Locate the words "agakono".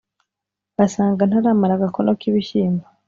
1.75-2.11